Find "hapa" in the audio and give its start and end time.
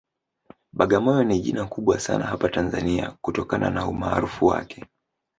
2.25-2.49